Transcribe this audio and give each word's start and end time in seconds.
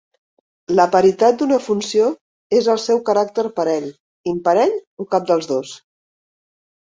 La 0.77 0.85
paritat 0.93 1.35
d'una 1.41 1.59
funció 1.65 2.07
és 2.59 2.69
el 2.75 2.79
seu 2.85 3.01
caràcter 3.09 3.45
parell, 3.59 3.85
imparell, 4.33 4.75
o 5.03 5.07
cap 5.13 5.31
dels 5.33 5.51
dos. 5.53 5.75